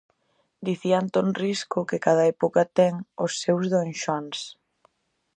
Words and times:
Dicía 0.67 0.95
Antón 1.03 1.27
Risco 1.43 1.79
que 1.89 2.03
cada 2.05 2.23
época 2.35 2.61
ten 2.77 2.93
os 3.25 3.31
seus 3.41 3.63
donxoáns. 3.73 4.39